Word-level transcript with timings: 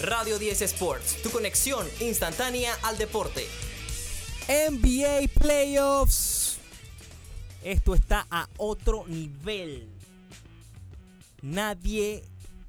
Radio 0.00 0.38
10 0.38 0.62
Sports, 0.62 1.22
tu 1.24 1.30
conexión 1.30 1.84
instantánea 1.98 2.72
al 2.84 2.96
deporte. 2.98 3.44
NBA 4.46 5.26
Playoffs. 5.40 6.58
Esto 7.64 7.96
está 7.96 8.24
a 8.30 8.48
otro 8.58 9.04
nivel. 9.08 9.88
Nadie 11.42 12.22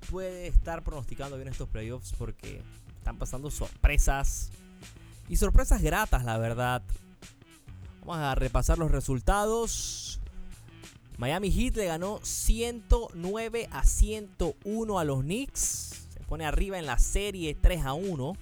puede 0.10 0.48
estar 0.48 0.84
pronosticando 0.84 1.36
bien 1.36 1.50
estos 1.50 1.70
playoffs 1.70 2.14
porque 2.18 2.64
están 2.98 3.20
pasando 3.20 3.52
sorpresas. 3.52 4.50
Y 5.28 5.36
sorpresas 5.38 5.84
gratas, 5.84 6.26
la 6.26 6.40
verdad. 6.40 6.82
Vamos 8.00 8.18
a 8.18 8.34
repasar 8.34 8.80
los 8.80 8.90
resultados. 8.90 10.20
Miami 11.20 11.52
Heat 11.52 11.76
le 11.76 11.86
ganó 11.86 12.22
109 12.24 13.70
a 13.72 13.84
101 13.84 15.00
a 15.00 15.04
los 15.04 15.22
Knicks 15.22 15.90
pone 16.30 16.46
arriba 16.46 16.78
en 16.78 16.86
la 16.86 17.00
serie 17.00 17.58
3 17.60 17.86
a 17.86 17.94
1. 17.94 18.34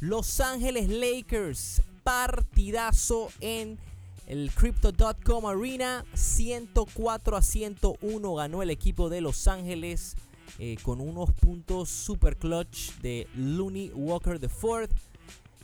Los 0.00 0.40
Ángeles 0.40 0.88
Lakers, 0.88 1.82
partidazo 2.02 3.28
en 3.40 3.78
el 4.26 4.50
Crypto.com 4.50 5.46
Arena, 5.46 6.04
104 6.14 7.36
a 7.36 7.42
101 7.42 8.34
ganó 8.34 8.62
el 8.62 8.70
equipo 8.70 9.08
de 9.08 9.20
Los 9.20 9.46
Ángeles 9.46 10.16
eh, 10.58 10.76
con 10.82 11.00
unos 11.00 11.32
puntos 11.32 11.90
super 11.90 12.36
clutch 12.36 12.92
de 13.00 13.28
Looney 13.36 13.92
Walker 13.94 14.40
de 14.40 14.48
Ford. 14.48 14.90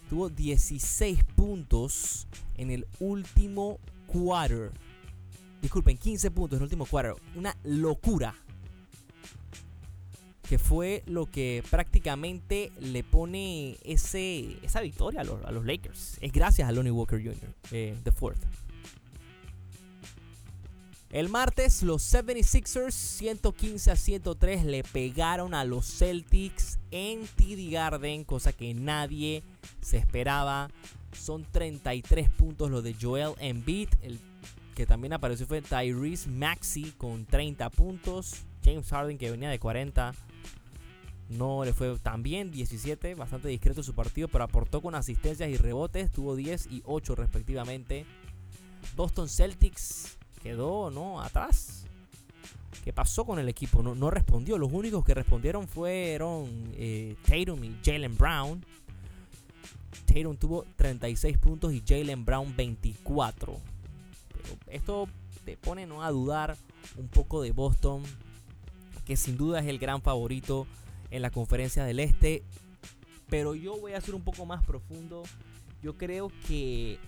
Tuvo 0.08 0.28
16 0.28 1.24
puntos 1.34 2.28
en 2.56 2.70
el 2.70 2.86
último 3.00 3.80
quarter. 4.06 4.70
Disculpen, 5.60 5.98
15 5.98 6.30
puntos 6.30 6.56
en 6.56 6.60
el 6.60 6.64
último 6.64 6.86
quarter. 6.86 7.14
Una 7.34 7.56
locura 7.64 8.34
que 10.50 10.58
fue 10.58 11.04
lo 11.06 11.26
que 11.26 11.62
prácticamente 11.70 12.72
le 12.80 13.04
pone 13.04 13.78
ese, 13.84 14.56
esa 14.64 14.80
victoria 14.80 15.20
a 15.20 15.52
los, 15.52 15.64
Lakers. 15.64 16.18
Es 16.20 16.32
gracias 16.32 16.68
a 16.68 16.72
Lonnie 16.72 16.90
Walker 16.90 17.22
Jr., 17.22 17.54
eh, 17.70 17.96
the 18.02 18.10
fourth. 18.10 18.40
El 21.10 21.28
martes 21.28 21.84
los 21.84 22.02
76ers 22.02 22.90
115 22.90 23.92
a 23.92 23.94
103 23.94 24.64
le 24.64 24.82
pegaron 24.82 25.54
a 25.54 25.64
los 25.64 25.86
Celtics 25.86 26.80
en 26.90 27.28
TD 27.36 27.70
Garden, 27.70 28.24
cosa 28.24 28.52
que 28.52 28.74
nadie 28.74 29.44
se 29.80 29.98
esperaba. 29.98 30.68
Son 31.12 31.46
33 31.48 32.28
puntos 32.28 32.72
los 32.72 32.82
de 32.82 32.96
Joel 33.00 33.34
Embiid, 33.38 33.90
el 34.02 34.18
que 34.74 34.84
también 34.84 35.12
apareció 35.12 35.46
fue 35.46 35.62
Tyrese 35.62 36.28
Maxey 36.28 36.92
con 36.98 37.24
30 37.24 37.70
puntos, 37.70 38.34
James 38.64 38.88
Harden 38.88 39.16
que 39.16 39.30
venía 39.30 39.48
de 39.48 39.60
40 39.60 40.12
no 41.30 41.64
le 41.64 41.72
fue 41.72 41.96
tan 41.98 42.22
bien, 42.22 42.50
17, 42.50 43.14
bastante 43.14 43.48
discreto 43.48 43.82
su 43.82 43.94
partido, 43.94 44.26
pero 44.28 44.44
aportó 44.44 44.82
con 44.82 44.96
asistencias 44.96 45.48
y 45.48 45.56
rebotes, 45.56 46.10
tuvo 46.10 46.34
10 46.34 46.66
y 46.72 46.82
8 46.84 47.14
respectivamente. 47.14 48.04
Boston 48.96 49.28
Celtics 49.28 50.18
quedó 50.42 50.90
¿no? 50.90 51.22
atrás. 51.22 51.86
¿Qué 52.84 52.92
pasó 52.92 53.24
con 53.24 53.38
el 53.38 53.48
equipo? 53.48 53.82
No, 53.82 53.94
no 53.94 54.10
respondió. 54.10 54.58
Los 54.58 54.72
únicos 54.72 55.04
que 55.04 55.14
respondieron 55.14 55.68
fueron 55.68 56.48
eh, 56.74 57.14
Tatum 57.22 57.62
y 57.62 57.76
Jalen 57.84 58.16
Brown. 58.16 58.64
Tatum 60.06 60.36
tuvo 60.36 60.64
36 60.76 61.38
puntos 61.38 61.72
y 61.72 61.82
Jalen 61.86 62.24
Brown 62.24 62.56
24. 62.56 63.56
Pero 64.32 64.58
esto 64.66 65.08
te 65.44 65.56
pone 65.56 65.86
¿no? 65.86 66.02
a 66.02 66.10
dudar 66.10 66.56
un 66.96 67.06
poco 67.06 67.42
de 67.42 67.52
Boston, 67.52 68.02
que 69.04 69.16
sin 69.16 69.36
duda 69.36 69.60
es 69.60 69.66
el 69.66 69.78
gran 69.78 70.02
favorito 70.02 70.66
en 71.10 71.22
la 71.22 71.30
conferencia 71.30 71.84
del 71.84 72.00
Este. 72.00 72.42
Pero 73.28 73.54
yo 73.54 73.78
voy 73.78 73.92
a 73.92 74.00
ser 74.00 74.14
un 74.14 74.22
poco 74.22 74.46
más 74.46 74.64
profundo. 74.64 75.22
Yo 75.82 75.96
creo 75.96 76.32
que 76.46 76.98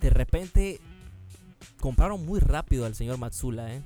de 0.00 0.10
repente 0.10 0.80
compraron 1.80 2.24
muy 2.24 2.40
rápido 2.40 2.86
al 2.86 2.94
señor 2.94 3.18
Matsula. 3.18 3.74
¿eh? 3.74 3.82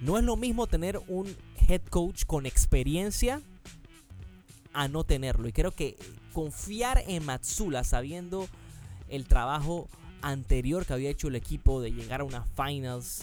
No 0.00 0.18
es 0.18 0.24
lo 0.24 0.36
mismo 0.36 0.66
tener 0.66 1.00
un 1.08 1.34
head 1.68 1.82
coach 1.90 2.24
con 2.26 2.46
experiencia 2.46 3.40
a 4.72 4.88
no 4.88 5.04
tenerlo. 5.04 5.48
Y 5.48 5.52
creo 5.52 5.72
que 5.72 5.96
confiar 6.32 7.02
en 7.06 7.24
Matsula 7.24 7.84
sabiendo 7.84 8.48
el 9.08 9.26
trabajo 9.26 9.88
anterior 10.22 10.86
que 10.86 10.92
había 10.92 11.10
hecho 11.10 11.28
el 11.28 11.36
equipo 11.36 11.80
de 11.80 11.92
llegar 11.92 12.20
a 12.20 12.24
una 12.24 12.44
finals 12.44 13.22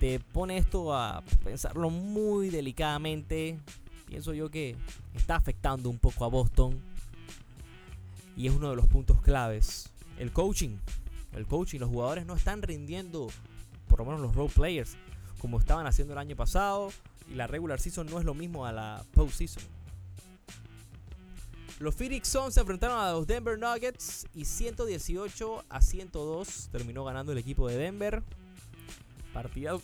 te 0.00 0.18
pone 0.18 0.56
esto 0.56 0.94
a 0.94 1.22
pensarlo 1.44 1.90
muy 1.90 2.48
delicadamente. 2.48 3.60
Pienso 4.06 4.32
yo 4.32 4.50
que 4.50 4.74
está 5.14 5.36
afectando 5.36 5.90
un 5.90 5.98
poco 5.98 6.24
a 6.24 6.28
Boston. 6.28 6.80
Y 8.34 8.46
es 8.46 8.54
uno 8.54 8.70
de 8.70 8.76
los 8.76 8.86
puntos 8.86 9.20
claves. 9.20 9.90
El 10.18 10.32
coaching. 10.32 10.78
El 11.34 11.46
coaching. 11.46 11.80
Los 11.80 11.90
jugadores 11.90 12.24
no 12.24 12.34
están 12.34 12.62
rindiendo, 12.62 13.28
por 13.88 13.98
lo 13.98 14.06
menos 14.06 14.22
los 14.22 14.34
role 14.34 14.50
players, 14.52 14.96
como 15.38 15.58
estaban 15.58 15.86
haciendo 15.86 16.14
el 16.14 16.18
año 16.18 16.34
pasado. 16.34 16.90
Y 17.30 17.34
la 17.34 17.46
regular 17.46 17.78
season 17.78 18.06
no 18.06 18.18
es 18.18 18.24
lo 18.24 18.32
mismo 18.32 18.64
a 18.64 18.72
la 18.72 19.04
postseason. 19.12 19.62
Los 21.78 21.94
Phoenix 21.94 22.28
Suns 22.28 22.54
se 22.54 22.60
enfrentaron 22.60 22.98
a 22.98 23.12
los 23.12 23.26
Denver 23.26 23.58
Nuggets 23.58 24.26
y 24.34 24.46
118 24.46 25.64
a 25.68 25.82
102 25.82 26.70
terminó 26.72 27.04
ganando 27.04 27.32
el 27.32 27.38
equipo 27.38 27.68
de 27.68 27.76
Denver. 27.76 28.22
Partidazo, 29.32 29.82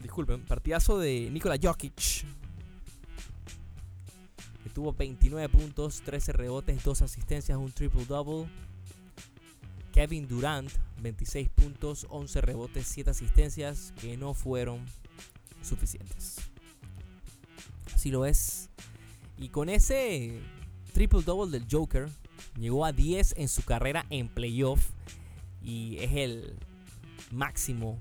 disculpen, 0.00 0.44
partidazo 0.44 0.98
de 0.98 1.28
Nikola 1.30 1.58
Jokic. 1.60 2.24
Que 4.62 4.70
tuvo 4.70 4.92
29 4.92 5.48
puntos, 5.48 6.02
13 6.02 6.32
rebotes, 6.32 6.82
2 6.82 7.02
asistencias, 7.02 7.58
un 7.58 7.72
triple 7.72 8.04
double. 8.04 8.48
Kevin 9.92 10.28
Durant, 10.28 10.70
26 11.02 11.48
puntos, 11.48 12.06
11 12.10 12.40
rebotes, 12.40 12.86
7 12.86 13.10
asistencias 13.10 13.92
que 14.00 14.16
no 14.16 14.34
fueron 14.34 14.84
suficientes. 15.62 16.36
Así 17.94 18.10
lo 18.10 18.24
es. 18.24 18.70
Y 19.36 19.48
con 19.48 19.68
ese 19.68 20.40
triple 20.92 21.22
double 21.22 21.50
del 21.50 21.66
Joker, 21.70 22.08
llegó 22.58 22.84
a 22.84 22.92
10 22.92 23.34
en 23.36 23.48
su 23.48 23.62
carrera 23.62 24.06
en 24.10 24.28
playoff. 24.28 24.90
Y 25.62 25.98
es 25.98 26.12
el 26.12 26.58
máximo 27.30 27.98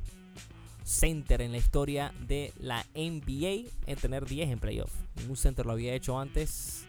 center 0.90 1.42
en 1.42 1.52
la 1.52 1.60
historia 1.60 2.12
de 2.28 2.52
la 2.60 2.84
NBA 2.96 3.70
en 3.86 3.98
tener 3.98 4.26
10 4.26 4.50
en 4.50 4.60
playoff. 4.60 4.92
Ningún 5.18 5.38
center 5.38 5.66
lo 5.66 5.74
había 5.74 5.94
hecho 5.94 6.20
antes. 6.20 6.86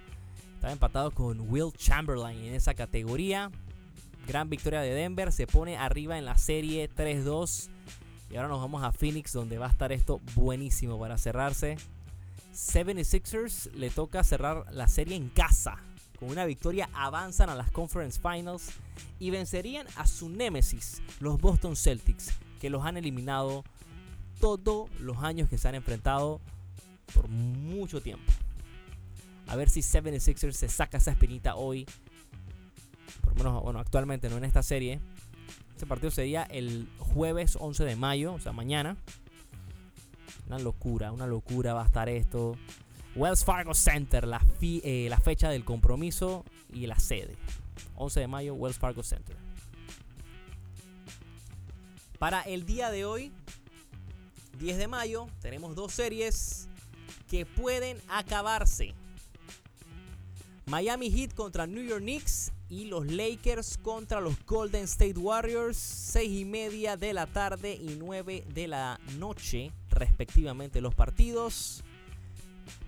Estaba 0.55 0.73
empatado 0.73 1.11
con 1.11 1.53
Will 1.53 1.73
Chamberlain 1.77 2.39
en 2.45 2.55
esa 2.55 2.75
categoría. 2.75 3.51
Gran 4.27 4.49
victoria 4.49 4.81
de 4.81 4.95
Denver. 4.95 5.33
Se 5.33 5.47
pone 5.47 5.77
arriba 5.77 6.19
en 6.19 6.25
la 6.25 6.39
serie 6.39 6.89
3-2. 6.91 7.69
Y 8.31 8.37
ahora 8.37 8.49
nos 8.49 8.61
vamos 8.61 8.83
a 8.83 8.93
Phoenix 8.93 9.33
donde 9.33 9.59
va 9.59 9.67
a 9.67 9.71
estar 9.71 9.93
esto 9.93 10.21
buenísimo 10.35 10.99
para 10.99 11.19
cerrarse. 11.19 11.77
76ers 12.55 13.71
le 13.73 13.91
toca 13.91 14.25
cerrar 14.25 14.65
la 14.73 14.89
serie 14.89 15.17
en 15.17 15.29
casa. 15.29 15.77
Con 16.19 16.31
una 16.31 16.45
victoria 16.45 16.89
avanzan 16.93 17.51
a 17.51 17.55
las 17.55 17.71
Conference 17.71 18.21
Finals 18.21 18.73
y 19.19 19.31
vencerían 19.31 19.87
a 19.97 20.07
su 20.07 20.29
némesis, 20.29 21.03
los 21.19 21.41
Boston 21.41 21.77
Celtics, 21.77 22.33
que 22.61 22.71
los 22.71 22.85
han 22.85 22.97
eliminado 22.97 23.65
todos 24.41 24.91
los 25.01 25.19
años 25.19 25.49
que 25.49 25.59
se 25.59 25.69
han 25.69 25.75
enfrentado 25.75 26.41
por 27.15 27.29
mucho 27.29 28.01
tiempo. 28.01 28.33
A 29.47 29.57
ver 29.57 29.69
si 29.69 29.81
76ers 29.81 30.53
se 30.53 30.69
saca 30.69 30.99
esa 30.99 31.11
espinita 31.11 31.57
hoy. 31.57 31.87
Por 33.21 33.33
lo 33.33 33.35
menos, 33.35 33.63
bueno, 33.63 33.79
actualmente 33.79 34.29
no 34.31 34.37
en 34.37 34.45
esta 34.45 34.63
serie. 34.63 35.01
Este 35.73 35.87
partido 35.87 36.11
sería 36.11 36.45
el 36.45 36.89
jueves 36.99 37.57
11 37.61 37.85
de 37.85 37.97
mayo, 37.97 38.35
o 38.35 38.41
sea, 38.41 38.53
mañana. 38.53 38.97
Una 40.47 40.59
locura, 40.59 41.13
una 41.13 41.27
locura 41.27 41.75
va 41.75 41.83
a 41.83 41.87
estar 41.87 42.09
esto. 42.09 42.57
Wells 43.17 43.45
Fargo 43.45 43.75
Center, 43.75 44.27
la, 44.27 44.41
eh, 44.61 45.07
la 45.11 45.19
fecha 45.19 45.51
del 45.51 45.65
compromiso 45.65 46.45
y 46.73 46.87
la 46.87 46.99
sede. 46.99 47.37
11 47.97 48.21
de 48.21 48.29
mayo, 48.29 48.55
Wells 48.55 48.79
Fargo 48.79 49.03
Center. 49.03 49.37
Para 52.19 52.43
el 52.43 52.67
día 52.67 52.91
de 52.91 53.05
hoy, 53.05 53.33
10 54.61 54.77
de 54.77 54.89
mayo 54.89 55.27
tenemos 55.41 55.75
dos 55.75 55.95
series 55.95 56.69
que 57.31 57.47
pueden 57.47 57.97
acabarse. 58.09 58.95
Miami 60.67 61.11
Heat 61.11 61.35
contra 61.35 61.67
New 61.67 61.83
York 61.83 62.03
Knicks 62.03 62.53
y 62.69 62.85
los 62.85 63.07
Lakers 63.07 63.79
contra 63.79 64.21
los 64.21 64.35
Golden 64.45 64.85
State 64.85 65.19
Warriors. 65.19 65.79
6 65.79 66.41
y 66.41 66.45
media 66.45 66.99
de 66.99 67.15
la 67.15 67.27
tarde 67.27 67.75
y 67.75 67.97
9 67.99 68.45
de 68.53 68.69
la 68.69 69.01
noche, 69.19 69.73
respectivamente, 69.89 70.83
los 70.83 70.95
partidos. 70.95 71.83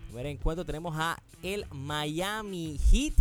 Primer 0.07 0.27
encuentro 0.27 0.67
tenemos 0.67 0.95
a 0.99 1.23
el 1.43 1.65
Miami 1.73 2.79
Heat. 2.91 3.15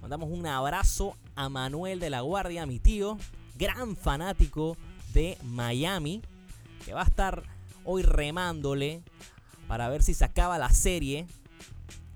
Mandamos 0.00 0.30
un 0.30 0.46
abrazo 0.46 1.14
a 1.34 1.50
Manuel 1.50 2.00
de 2.00 2.08
la 2.08 2.22
Guardia, 2.22 2.64
mi 2.64 2.78
tío, 2.78 3.18
gran 3.56 3.96
fanático 3.96 4.78
de 5.12 5.36
Miami, 5.44 6.22
que 6.86 6.94
va 6.94 7.02
a 7.02 7.04
estar 7.04 7.42
hoy 7.84 8.02
remándole 8.02 9.02
para 9.68 9.88
ver 9.88 10.02
si 10.02 10.14
se 10.14 10.24
acaba 10.24 10.58
la 10.58 10.70
serie 10.70 11.26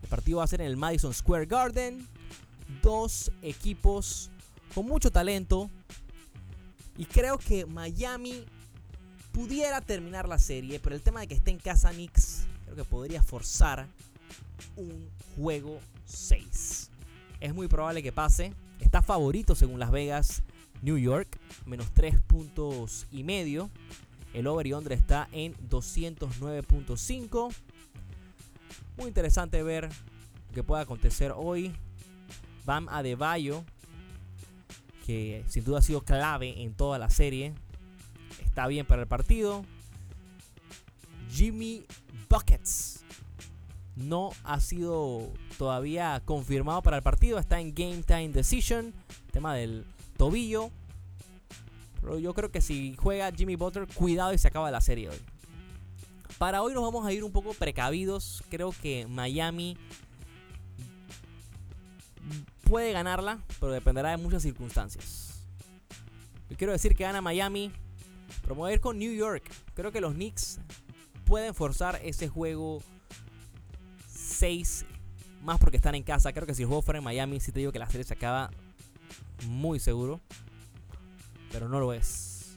El 0.02 0.08
partido 0.08 0.38
va 0.38 0.44
a 0.44 0.46
ser 0.46 0.60
en 0.60 0.68
el 0.68 0.76
Madison 0.76 1.12
Square 1.12 1.46
Garden. 1.46 2.06
Dos 2.82 3.32
equipos 3.42 4.30
con 4.72 4.86
mucho 4.86 5.10
talento. 5.10 5.68
Y 6.96 7.06
creo 7.06 7.38
que 7.38 7.66
Miami 7.66 8.44
pudiera 9.32 9.80
terminar 9.80 10.28
la 10.28 10.38
serie, 10.38 10.78
pero 10.78 10.94
el 10.94 11.02
tema 11.02 11.20
de 11.20 11.26
que 11.26 11.34
esté 11.34 11.50
en 11.50 11.58
casa 11.58 11.90
Knicks, 11.90 12.46
creo 12.64 12.76
que 12.76 12.84
podría 12.84 13.22
forzar 13.22 13.88
un 14.76 15.10
juego 15.34 15.80
6. 16.04 16.90
Es 17.40 17.54
muy 17.54 17.68
probable 17.68 18.02
que 18.02 18.12
pase. 18.12 18.54
Está 18.80 19.02
favorito 19.02 19.54
según 19.54 19.80
Las 19.80 19.90
Vegas, 19.90 20.42
New 20.82 20.98
York, 20.98 21.38
menos 21.66 21.92
3 21.94 22.20
puntos 22.22 23.06
y 23.10 23.24
medio. 23.24 23.70
El 24.36 24.46
over 24.48 24.66
y 24.66 24.74
under 24.74 24.92
está 24.92 25.30
en 25.32 25.54
209.5. 25.70 27.54
Muy 28.98 29.06
interesante 29.06 29.62
ver 29.62 29.88
qué 30.52 30.62
puede 30.62 30.82
acontecer 30.82 31.32
hoy. 31.34 31.74
Bam 32.66 32.86
Adebayo, 32.90 33.64
que 35.06 35.42
sin 35.48 35.64
duda 35.64 35.78
ha 35.78 35.82
sido 35.82 36.02
clave 36.02 36.62
en 36.62 36.74
toda 36.74 36.98
la 36.98 37.08
serie, 37.08 37.54
está 38.44 38.66
bien 38.66 38.84
para 38.84 39.00
el 39.00 39.08
partido. 39.08 39.64
Jimmy 41.30 41.86
Buckets 42.28 43.04
no 43.94 44.32
ha 44.44 44.60
sido 44.60 45.32
todavía 45.56 46.20
confirmado 46.26 46.82
para 46.82 46.98
el 46.98 47.02
partido. 47.02 47.38
Está 47.38 47.58
en 47.58 47.74
Game 47.74 48.02
Time 48.02 48.28
Decision. 48.28 48.92
Tema 49.32 49.54
del 49.54 49.86
tobillo. 50.18 50.70
Pero 52.06 52.20
yo 52.20 52.34
creo 52.34 52.52
que 52.52 52.60
si 52.60 52.94
juega 52.94 53.32
Jimmy 53.32 53.56
Butler, 53.56 53.88
cuidado 53.88 54.32
y 54.32 54.38
se 54.38 54.46
acaba 54.46 54.70
la 54.70 54.80
serie 54.80 55.08
hoy. 55.08 55.18
Para 56.38 56.62
hoy 56.62 56.72
nos 56.72 56.84
vamos 56.84 57.04
a 57.04 57.12
ir 57.12 57.24
un 57.24 57.32
poco 57.32 57.52
precavidos. 57.52 58.44
Creo 58.48 58.72
que 58.80 59.08
Miami 59.08 59.76
puede 62.62 62.92
ganarla, 62.92 63.40
pero 63.58 63.72
dependerá 63.72 64.10
de 64.10 64.18
muchas 64.18 64.44
circunstancias. 64.44 65.42
Yo 66.48 66.56
quiero 66.56 66.72
decir 66.72 66.94
que 66.94 67.02
gana 67.02 67.20
Miami, 67.20 67.72
ir 68.70 68.80
con 68.80 69.00
New 69.00 69.12
York. 69.12 69.50
Creo 69.74 69.90
que 69.90 70.00
los 70.00 70.14
Knicks 70.14 70.60
pueden 71.24 71.54
forzar 71.54 72.00
ese 72.04 72.28
juego 72.28 72.84
6 74.06 74.86
más 75.42 75.58
porque 75.58 75.78
están 75.78 75.96
en 75.96 76.04
casa. 76.04 76.32
Creo 76.32 76.46
que 76.46 76.54
si 76.54 76.62
el 76.62 76.68
en 76.94 77.02
Miami, 77.02 77.40
sí 77.40 77.50
te 77.50 77.58
digo 77.58 77.72
que 77.72 77.80
la 77.80 77.90
serie 77.90 78.04
se 78.04 78.14
acaba 78.14 78.52
muy 79.48 79.80
seguro. 79.80 80.20
Pero 81.52 81.68
no 81.68 81.80
lo 81.80 81.92
es. 81.92 82.56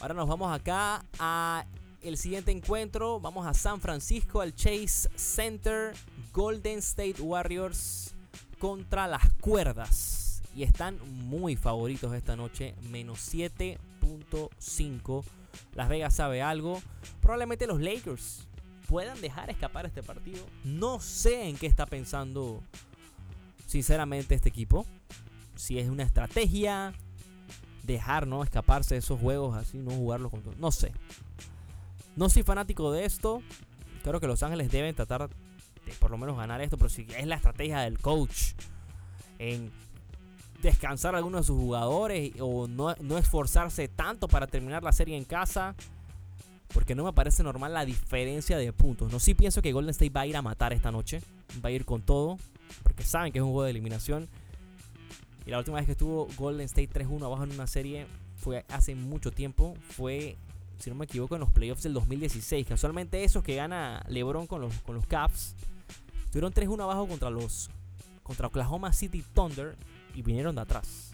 Ahora 0.00 0.14
nos 0.14 0.28
vamos 0.28 0.52
acá 0.52 1.04
a 1.18 1.66
el 2.02 2.16
siguiente 2.16 2.50
encuentro. 2.50 3.20
Vamos 3.20 3.46
a 3.46 3.54
San 3.54 3.80
Francisco, 3.80 4.40
al 4.40 4.54
Chase 4.54 5.10
Center. 5.14 5.94
Golden 6.32 6.78
State 6.78 7.20
Warriors 7.20 8.14
contra 8.58 9.06
las 9.08 9.30
cuerdas. 9.40 10.42
Y 10.54 10.62
están 10.62 10.98
muy 11.28 11.56
favoritos 11.56 12.14
esta 12.14 12.36
noche. 12.36 12.74
Menos 12.90 13.32
7.5. 13.32 15.24
Las 15.74 15.88
Vegas 15.88 16.14
sabe 16.14 16.42
algo. 16.42 16.80
Probablemente 17.20 17.66
los 17.66 17.80
Lakers 17.80 18.46
puedan 18.88 19.20
dejar 19.20 19.50
escapar 19.50 19.86
este 19.86 20.02
partido. 20.02 20.44
No 20.64 21.00
sé 21.00 21.48
en 21.48 21.56
qué 21.56 21.66
está 21.66 21.86
pensando 21.86 22.62
sinceramente 23.66 24.34
este 24.34 24.48
equipo. 24.48 24.86
Si 25.54 25.78
es 25.78 25.88
una 25.88 26.02
estrategia, 26.02 26.92
dejar 27.82 28.26
no 28.26 28.42
escaparse 28.42 28.94
de 28.94 28.98
esos 28.98 29.20
juegos 29.20 29.56
así, 29.56 29.78
no 29.78 29.90
jugarlos 29.92 30.30
con 30.30 30.42
No 30.58 30.70
sé. 30.70 30.92
No 32.16 32.28
soy 32.28 32.42
fanático 32.42 32.92
de 32.92 33.04
esto. 33.04 33.42
Creo 34.02 34.20
que 34.20 34.26
Los 34.26 34.42
Ángeles 34.42 34.70
deben 34.70 34.94
tratar 34.94 35.28
de 35.28 35.92
por 35.98 36.10
lo 36.10 36.18
menos 36.18 36.36
ganar 36.36 36.60
esto, 36.60 36.76
pero 36.76 36.88
si 36.88 37.06
es 37.16 37.26
la 37.26 37.36
estrategia 37.36 37.80
del 37.80 37.98
coach 37.98 38.52
en 39.38 39.70
descansar 40.62 41.14
a 41.14 41.18
algunos 41.18 41.42
de 41.42 41.46
sus 41.46 41.58
jugadores 41.58 42.32
o 42.40 42.66
no, 42.66 42.94
no 43.00 43.18
esforzarse 43.18 43.88
tanto 43.88 44.28
para 44.28 44.46
terminar 44.46 44.82
la 44.82 44.92
serie 44.92 45.16
en 45.16 45.24
casa, 45.24 45.74
porque 46.72 46.94
no 46.94 47.04
me 47.04 47.12
parece 47.12 47.42
normal 47.42 47.72
la 47.72 47.84
diferencia 47.84 48.58
de 48.58 48.72
puntos. 48.72 49.10
No, 49.10 49.18
sí 49.18 49.34
pienso 49.34 49.62
que 49.62 49.72
Golden 49.72 49.90
State 49.90 50.10
va 50.10 50.22
a 50.22 50.26
ir 50.26 50.36
a 50.36 50.42
matar 50.42 50.72
esta 50.72 50.92
noche. 50.92 51.20
Va 51.64 51.68
a 51.68 51.72
ir 51.72 51.84
con 51.84 52.02
todo. 52.02 52.38
Porque 52.82 53.02
saben 53.02 53.32
que 53.32 53.38
es 53.38 53.42
un 53.42 53.50
juego 53.50 53.64
de 53.64 53.70
eliminación. 53.70 54.28
La 55.50 55.58
última 55.58 55.78
vez 55.78 55.86
que 55.86 55.92
estuvo 55.92 56.28
Golden 56.36 56.64
State 56.66 56.88
3-1 56.88 57.24
abajo 57.24 57.44
en 57.44 57.52
una 57.52 57.66
serie 57.66 58.06
fue 58.36 58.64
hace 58.68 58.94
mucho 58.94 59.32
tiempo. 59.32 59.74
Fue, 59.90 60.36
si 60.78 60.90
no 60.90 60.96
me 60.96 61.04
equivoco, 61.04 61.34
en 61.34 61.40
los 61.40 61.50
playoffs 61.50 61.82
del 61.82 61.92
2016. 61.94 62.66
Casualmente 62.66 63.24
esos 63.24 63.42
que 63.42 63.56
gana 63.56 64.04
LeBron 64.08 64.46
con 64.46 64.60
los, 64.60 64.72
con 64.80 64.94
los 64.94 65.06
Caps. 65.06 65.54
Tuvieron 66.30 66.52
3-1 66.52 66.82
abajo 66.82 67.08
contra 67.08 67.30
los 67.30 67.68
contra 68.22 68.46
Oklahoma 68.46 68.92
City 68.92 69.24
Thunder 69.34 69.76
y 70.14 70.22
vinieron 70.22 70.54
de 70.54 70.60
atrás. 70.60 71.12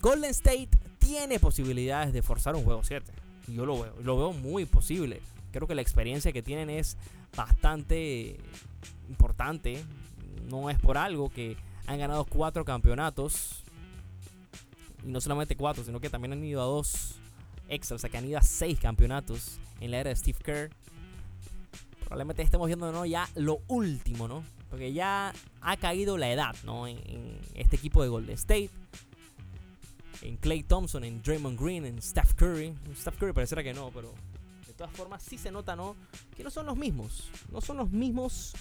Golden 0.00 0.30
State 0.30 0.70
tiene 1.00 1.40
posibilidades 1.40 2.12
de 2.12 2.22
forzar 2.22 2.54
un 2.54 2.62
juego 2.62 2.84
7 2.84 3.24
yo 3.48 3.66
lo 3.66 3.82
veo, 3.82 3.94
lo 4.02 4.16
veo 4.16 4.32
muy 4.32 4.64
posible. 4.64 5.20
Creo 5.52 5.68
que 5.68 5.74
la 5.74 5.82
experiencia 5.82 6.32
que 6.32 6.42
tienen 6.42 6.70
es 6.70 6.96
bastante 7.36 8.36
importante. 9.08 9.84
No 10.48 10.70
es 10.70 10.78
por 10.78 10.98
algo 10.98 11.30
que 11.30 11.56
han 11.86 11.98
ganado 11.98 12.24
cuatro 12.24 12.64
campeonatos. 12.64 13.62
Y 15.04 15.08
no 15.08 15.20
solamente 15.20 15.56
cuatro, 15.56 15.84
sino 15.84 16.00
que 16.00 16.10
también 16.10 16.32
han 16.32 16.44
ido 16.44 16.62
a 16.62 16.64
dos 16.64 17.16
extra. 17.68 17.96
O 17.96 17.98
sea, 17.98 18.10
que 18.10 18.18
han 18.18 18.26
ido 18.26 18.38
a 18.38 18.42
seis 18.42 18.78
campeonatos 18.80 19.58
en 19.80 19.90
la 19.90 19.98
era 19.98 20.10
de 20.10 20.16
Steve 20.16 20.38
Kerr. 20.42 20.70
Probablemente 22.00 22.42
estemos 22.42 22.66
viendo 22.66 22.90
¿no? 22.92 23.06
ya 23.06 23.28
lo 23.34 23.60
último, 23.68 24.28
¿no? 24.28 24.44
Porque 24.70 24.92
ya 24.92 25.32
ha 25.60 25.76
caído 25.76 26.18
la 26.18 26.30
edad, 26.30 26.54
¿no? 26.64 26.86
En, 26.86 26.98
este 27.54 27.76
equipo 27.76 28.02
de 28.02 28.08
Golden 28.08 28.34
State 28.34 28.70
en 30.22 30.36
Clay 30.36 30.62
Thompson, 30.62 31.04
en 31.04 31.22
Draymond 31.22 31.60
Green, 31.60 31.84
en 31.84 32.00
Steph 32.00 32.34
Curry. 32.34 32.74
Steph 32.96 33.18
Curry 33.18 33.32
pareciera 33.32 33.62
que 33.62 33.74
no, 33.74 33.90
pero 33.90 34.12
de 34.66 34.72
todas 34.72 34.92
formas 34.92 35.22
sí 35.22 35.38
se 35.38 35.50
nota, 35.50 35.76
¿no? 35.76 35.96
Que 36.36 36.42
no 36.42 36.50
son 36.50 36.66
los 36.66 36.76
mismos. 36.76 37.30
No 37.52 37.60
son 37.60 37.76
los 37.76 37.90
mismos, 37.90 38.54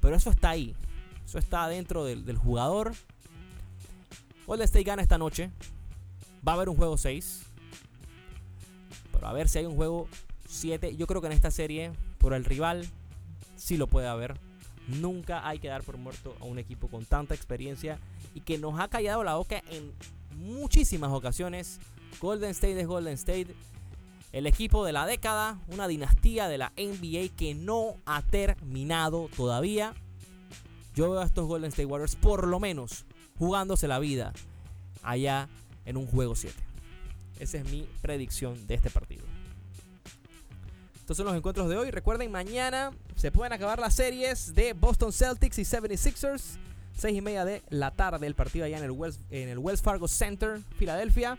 pero 0.00 0.16
eso 0.16 0.30
está 0.30 0.50
ahí. 0.50 0.74
Eso 1.24 1.38
está 1.38 1.68
dentro 1.68 2.04
del, 2.04 2.36
jugador. 2.36 2.92
Golden 4.46 4.64
State 4.64 4.84
gana 4.84 5.02
esta 5.02 5.18
noche. 5.18 5.50
Va 6.46 6.52
a 6.52 6.54
haber 6.56 6.68
un 6.68 6.76
juego 6.76 6.98
6. 6.98 7.42
Pero 9.12 9.26
a 9.26 9.32
ver 9.32 9.48
si 9.48 9.58
hay 9.58 9.66
un 9.66 9.76
juego 9.76 10.08
7. 10.48 10.96
Yo 10.96 11.06
creo 11.06 11.20
que 11.20 11.28
en 11.28 11.32
esta 11.32 11.50
serie, 11.50 11.92
por 12.18 12.34
el 12.34 12.44
rival, 12.44 12.86
sí 13.56 13.76
lo 13.76 13.86
puede 13.86 14.08
haber. 14.08 14.38
Nunca 14.88 15.46
hay 15.46 15.58
que 15.58 15.68
dar 15.68 15.82
por 15.82 15.96
muerto 15.96 16.36
a 16.40 16.44
un 16.44 16.58
equipo 16.58 16.88
con 16.88 17.04
tanta 17.04 17.34
experiencia 17.34 17.98
y 18.34 18.40
que 18.40 18.58
nos 18.58 18.78
ha 18.80 18.88
callado 18.88 19.22
la 19.22 19.36
boca 19.36 19.62
en 19.70 19.92
muchísimas 20.36 21.12
ocasiones. 21.12 21.78
Golden 22.20 22.50
State 22.50 22.80
es 22.80 22.86
Golden 22.86 23.14
State. 23.14 23.54
El 24.32 24.46
equipo 24.46 24.84
de 24.84 24.92
la 24.92 25.06
década, 25.06 25.58
una 25.68 25.86
dinastía 25.86 26.48
de 26.48 26.58
la 26.58 26.72
NBA 26.76 27.36
que 27.36 27.54
no 27.54 27.96
ha 28.06 28.22
terminado 28.22 29.28
todavía. 29.36 29.94
Yo 30.94 31.10
veo 31.10 31.20
a 31.20 31.24
estos 31.24 31.46
Golden 31.46 31.68
State 31.68 31.86
Warriors 31.86 32.16
por 32.16 32.46
lo 32.46 32.60
menos 32.60 33.04
jugándose 33.38 33.88
la 33.88 33.98
vida 33.98 34.32
allá 35.02 35.48
en 35.84 35.96
un 35.96 36.06
juego 36.06 36.36
7. 36.36 36.54
Esa 37.40 37.58
es 37.58 37.70
mi 37.70 37.88
predicción 38.00 38.66
de 38.66 38.74
este 38.74 38.90
partido. 38.90 39.24
Estos 41.00 41.16
son 41.16 41.26
los 41.26 41.34
encuentros 41.34 41.68
de 41.68 41.76
hoy. 41.76 41.90
Recuerden, 41.90 42.30
mañana 42.30 42.92
se 43.16 43.32
pueden 43.32 43.52
acabar 43.52 43.80
las 43.80 43.94
series 43.94 44.54
de 44.54 44.72
Boston 44.72 45.12
Celtics 45.12 45.58
y 45.58 45.62
76ers. 45.62 46.58
6 46.96 47.16
y 47.16 47.20
media 47.20 47.44
de 47.44 47.62
la 47.70 47.90
tarde 47.90 48.26
el 48.26 48.34
partido 48.34 48.66
allá 48.66 48.78
en 48.78 48.84
el, 48.84 48.90
Wells, 48.90 49.18
en 49.30 49.48
el 49.48 49.58
Wells 49.58 49.82
Fargo 49.82 50.06
Center, 50.06 50.60
Filadelfia. 50.78 51.38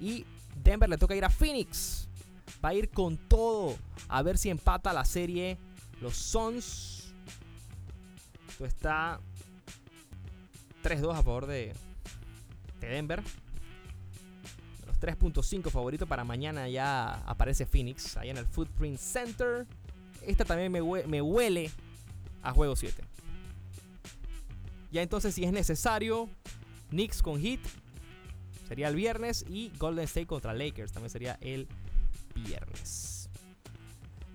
Y 0.00 0.24
Denver 0.62 0.88
le 0.88 0.96
toca 0.96 1.14
ir 1.14 1.24
a 1.24 1.30
Phoenix. 1.30 2.08
Va 2.64 2.70
a 2.70 2.74
ir 2.74 2.88
con 2.88 3.18
todo 3.18 3.76
a 4.08 4.22
ver 4.22 4.38
si 4.38 4.48
empata 4.48 4.92
la 4.92 5.04
serie. 5.04 5.58
Los 6.00 6.16
Suns. 6.16 7.03
Esto 8.54 8.66
está 8.66 9.18
3-2 10.84 11.10
a 11.10 11.22
favor 11.24 11.46
de, 11.46 11.72
de 12.78 12.86
Denver. 12.86 13.20
Los 14.86 15.00
3.5 15.00 15.70
favoritos 15.70 16.08
para 16.08 16.22
mañana 16.22 16.68
ya 16.68 17.14
aparece 17.26 17.66
Phoenix. 17.66 18.16
Allá 18.16 18.30
en 18.30 18.36
el 18.36 18.46
Footprint 18.46 19.00
Center. 19.00 19.66
Esta 20.22 20.44
también 20.44 20.70
me, 20.70 20.80
me 20.80 21.20
huele 21.20 21.72
a 22.44 22.52
juego 22.52 22.76
7. 22.76 23.02
Ya 24.92 25.02
entonces, 25.02 25.34
si 25.34 25.42
es 25.42 25.50
necesario, 25.50 26.28
Knicks 26.90 27.22
con 27.22 27.40
Heat 27.40 27.58
sería 28.68 28.86
el 28.86 28.94
viernes 28.94 29.44
y 29.48 29.72
Golden 29.80 30.04
State 30.04 30.28
contra 30.28 30.54
Lakers 30.54 30.92
también 30.92 31.10
sería 31.10 31.38
el 31.40 31.66
viernes. 32.36 33.13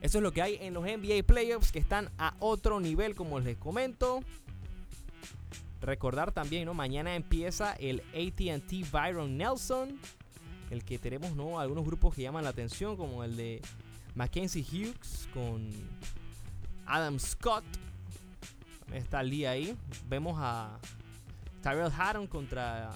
Eso 0.01 0.19
es 0.19 0.23
lo 0.23 0.31
que 0.31 0.41
hay 0.41 0.57
en 0.61 0.73
los 0.73 0.83
NBA 0.83 1.23
Playoffs 1.25 1.71
que 1.71 1.79
están 1.79 2.09
a 2.17 2.33
otro 2.39 2.79
nivel, 2.79 3.15
como 3.15 3.39
les 3.39 3.57
comento. 3.57 4.21
Recordar 5.81 6.31
también, 6.31 6.65
¿no? 6.65 6.73
Mañana 6.73 7.15
empieza 7.15 7.73
el 7.73 8.01
ATT 8.13 8.91
Byron 8.91 9.37
Nelson. 9.37 9.99
El 10.69 10.83
que 10.83 10.99
tenemos, 10.99 11.35
¿no? 11.35 11.59
Algunos 11.59 11.85
grupos 11.85 12.13
que 12.15 12.21
llaman 12.21 12.43
la 12.43 12.51
atención, 12.51 12.95
como 12.95 13.23
el 13.23 13.35
de 13.35 13.61
Mackenzie 14.15 14.63
Hughes 14.63 15.27
con 15.33 15.69
Adam 16.85 17.19
Scott. 17.19 17.63
Está 18.93 19.21
el 19.21 19.29
día 19.29 19.51
ahí. 19.51 19.75
Vemos 20.07 20.35
a 20.37 20.79
Tyrell 21.61 21.91
Hatton 21.91 22.27
contra 22.27 22.91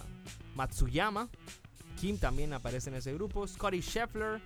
Matsuyama. 0.55 1.29
Kim 1.99 2.17
también 2.17 2.53
aparece 2.53 2.89
en 2.89 2.95
ese 2.95 3.13
grupo. 3.13 3.47
Scotty 3.47 3.81
Scheffler. 3.81 4.41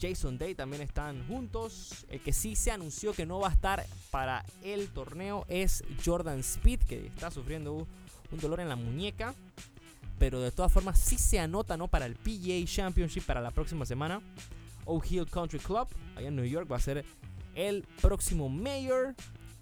Jason 0.00 0.38
Day 0.38 0.54
también 0.54 0.82
están 0.82 1.26
juntos. 1.26 2.06
El 2.08 2.20
que 2.20 2.32
sí 2.32 2.56
se 2.56 2.70
anunció 2.70 3.12
que 3.12 3.26
no 3.26 3.40
va 3.40 3.48
a 3.48 3.52
estar 3.52 3.84
para 4.10 4.44
el 4.62 4.88
torneo 4.88 5.44
es 5.48 5.82
Jordan 6.04 6.40
Speed, 6.40 6.80
que 6.80 7.06
está 7.06 7.30
sufriendo 7.30 7.86
un 8.30 8.38
dolor 8.40 8.60
en 8.60 8.68
la 8.68 8.76
muñeca. 8.76 9.34
Pero 10.18 10.40
de 10.40 10.50
todas 10.50 10.72
formas 10.72 10.98
sí 10.98 11.16
se 11.16 11.38
anota 11.38 11.76
¿no? 11.76 11.88
para 11.88 12.06
el 12.06 12.14
PGA 12.16 12.64
Championship 12.64 13.24
para 13.24 13.40
la 13.40 13.50
próxima 13.50 13.86
semana. 13.86 14.20
Oak 14.84 15.10
Hill 15.10 15.26
Country 15.26 15.58
Club, 15.58 15.86
allá 16.16 16.28
en 16.28 16.36
New 16.36 16.44
York, 16.44 16.70
va 16.70 16.76
a 16.76 16.80
ser 16.80 17.04
el 17.54 17.84
próximo 18.00 18.48
mayor. 18.48 19.14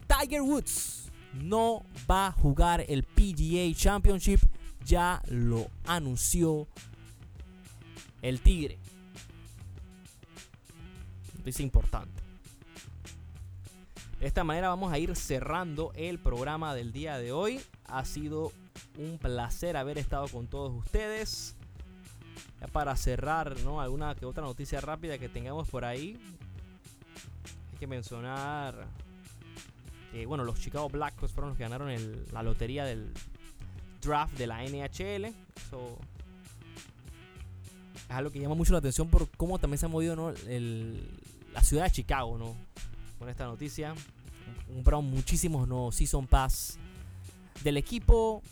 Tiger 0.06 0.42
Woods 0.42 1.10
no 1.34 1.84
va 2.08 2.28
a 2.28 2.32
jugar 2.32 2.84
el 2.88 3.02
PGA 3.02 3.74
Championship. 3.74 4.40
Ya 4.84 5.20
lo 5.28 5.68
anunció 5.84 6.68
el 8.22 8.40
Tigre. 8.40 8.78
Es 11.46 11.60
importante. 11.60 12.22
De 14.18 14.26
esta 14.26 14.42
manera 14.44 14.68
vamos 14.68 14.92
a 14.92 14.98
ir 14.98 15.14
cerrando 15.14 15.92
el 15.94 16.18
programa 16.18 16.74
del 16.74 16.92
día 16.92 17.18
de 17.18 17.32
hoy. 17.32 17.60
Ha 17.84 18.04
sido 18.04 18.52
un 18.98 19.18
placer 19.18 19.76
haber 19.76 19.96
estado 19.96 20.26
con 20.26 20.48
todos 20.48 20.72
ustedes. 20.72 21.54
Ya 22.60 22.66
para 22.66 22.96
cerrar, 22.96 23.60
¿no? 23.60 23.80
Alguna 23.80 24.14
que 24.16 24.26
otra 24.26 24.42
noticia 24.42 24.80
rápida 24.80 25.18
que 25.18 25.28
tengamos 25.28 25.68
por 25.68 25.84
ahí. 25.84 26.18
Hay 27.72 27.78
que 27.78 27.86
mencionar 27.86 28.86
que, 30.10 30.26
bueno, 30.26 30.42
los 30.42 30.58
Chicago 30.58 30.88
Blackhawks 30.88 31.32
fueron 31.32 31.50
los 31.50 31.58
que 31.58 31.64
ganaron 31.64 31.94
la 32.32 32.42
lotería 32.42 32.84
del 32.84 33.12
draft 34.02 34.36
de 34.36 34.46
la 34.48 34.64
NHL. 34.64 35.26
Eso 35.26 35.98
es 37.94 38.10
algo 38.10 38.32
que 38.32 38.40
llama 38.40 38.54
mucho 38.54 38.72
la 38.72 38.78
atención 38.78 39.08
por 39.08 39.28
cómo 39.36 39.58
también 39.58 39.78
se 39.78 39.86
ha 39.86 39.88
movido 39.88 40.16
¿no? 40.16 40.32
La 41.56 41.62
ciudad 41.62 41.84
de 41.84 41.90
Chicago, 41.90 42.36
¿no? 42.36 42.54
Con 43.18 43.30
esta 43.30 43.46
noticia. 43.46 43.94
Compraron 44.66 45.06
muchísimos 45.06 45.66
no 45.66 45.90
Season 45.90 46.26
Pass 46.26 46.78
del 47.64 47.78
equipo 47.78 48.42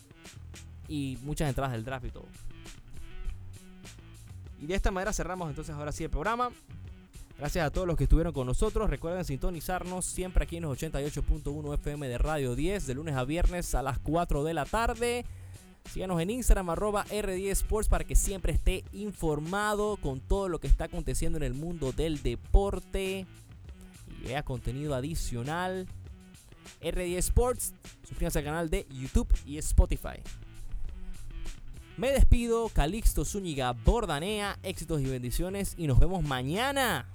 y 0.87 1.19
muchas 1.21 1.47
entradas 1.47 1.73
del 1.73 1.85
draft 1.85 2.05
y 2.07 2.09
todo. 2.09 2.25
Y 4.59 4.65
de 4.65 4.73
esta 4.73 4.89
manera 4.89 5.13
cerramos 5.13 5.49
entonces 5.49 5.75
ahora 5.75 5.91
sí 5.91 6.03
el 6.03 6.09
programa. 6.09 6.49
Gracias 7.37 7.67
a 7.67 7.69
todos 7.69 7.85
los 7.85 7.95
que 7.95 8.05
estuvieron 8.05 8.33
con 8.33 8.47
nosotros. 8.47 8.89
Recuerden 8.89 9.23
sintonizarnos 9.23 10.03
siempre 10.03 10.43
aquí 10.43 10.57
en 10.57 10.63
los 10.63 10.75
88.1 10.75 11.75
FM 11.75 12.07
de 12.07 12.17
Radio 12.17 12.55
10 12.55 12.87
de 12.87 12.95
lunes 12.95 13.15
a 13.15 13.23
viernes 13.23 13.75
a 13.75 13.83
las 13.83 13.99
4 13.99 14.43
de 14.43 14.53
la 14.55 14.65
tarde. 14.65 15.25
Síganos 15.91 16.19
en 16.21 16.29
Instagram 16.29 16.69
arroba 16.69 17.05
R10 17.05 17.51
Sports 17.51 17.89
para 17.89 18.03
que 18.03 18.15
siempre 18.15 18.51
esté 18.51 18.83
informado 18.91 19.97
con 19.97 20.19
todo 20.19 20.49
lo 20.49 20.59
que 20.59 20.67
está 20.67 20.85
aconteciendo 20.85 21.37
en 21.37 21.43
el 21.43 21.53
mundo 21.53 21.91
del 21.91 22.21
deporte 22.21 23.25
y 24.19 24.27
vea 24.27 24.43
contenido 24.43 24.95
adicional. 24.95 25.87
R10 26.81 27.17
Sports, 27.17 27.73
suscríbanse 28.07 28.39
al 28.39 28.45
canal 28.45 28.69
de 28.69 28.85
YouTube 28.89 29.33
y 29.45 29.57
Spotify. 29.59 30.19
Me 31.97 32.11
despido, 32.11 32.67
Calixto 32.69 33.23
Zúñiga 33.23 33.71
Bordanea, 33.71 34.59
éxitos 34.63 34.99
y 34.99 35.05
bendiciones 35.05 35.75
y 35.77 35.87
nos 35.87 35.97
vemos 35.97 36.23
mañana. 36.23 37.07